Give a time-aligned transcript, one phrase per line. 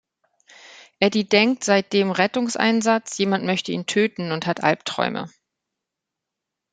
[0.99, 5.29] Eddie denkt seit dem Rettungseinsatz, jemand möchte ihn töten, und hat Albträume.